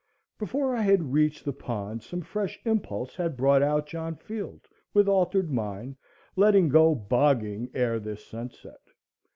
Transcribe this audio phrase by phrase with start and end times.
[0.39, 5.07] Before I had reached the pond some fresh impulse had brought out John Field, with
[5.07, 5.95] altered mind,
[6.35, 8.81] letting go "bogging" ere this sunset.